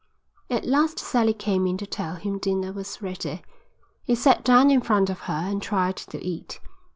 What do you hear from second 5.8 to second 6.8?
to eat.